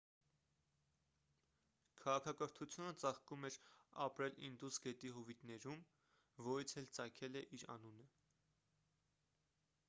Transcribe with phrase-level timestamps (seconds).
[2.05, 3.57] քաղաքակրթությունը ծաղկում էր
[4.07, 5.85] ապրել ինդուս գետի հովիտներում
[6.49, 8.09] որից էլ ծագել է իր անունը